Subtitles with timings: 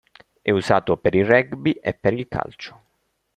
[0.41, 2.81] È usato per il rugby e per il calcio.